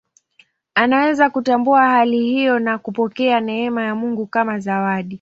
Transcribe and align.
Anaweza 0.75 1.29
kutambua 1.29 1.87
hali 1.89 2.19
hiyo 2.19 2.59
na 2.59 2.77
kupokea 2.77 3.39
neema 3.39 3.83
ya 3.83 3.95
Mungu 3.95 4.27
kama 4.27 4.59
zawadi. 4.59 5.09